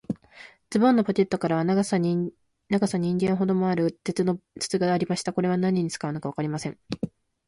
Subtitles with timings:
[0.71, 2.31] ズボンのポケットからは、長さ人
[2.71, 5.31] 間ほどもある、鉄の筒がありました。
[5.31, 6.79] これは何に使うのかわかりません。